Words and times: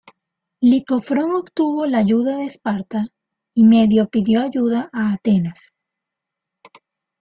Licofrón 0.61 1.35
obtuvo 1.35 1.85
la 1.85 1.99
ayuda 1.99 2.37
de 2.37 2.45
Esparta 2.45 3.09
y 3.53 3.65
Medio 3.65 4.09
pidió 4.09 4.41
ayuda 4.41 4.89
a 4.91 5.13
Atenas. 5.13 5.75